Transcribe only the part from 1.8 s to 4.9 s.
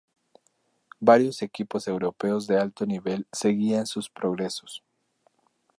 europeos de alto nivel seguían sus progresos.